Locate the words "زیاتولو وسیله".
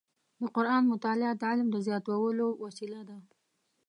1.87-3.01